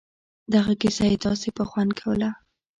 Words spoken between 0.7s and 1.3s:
کيسه يې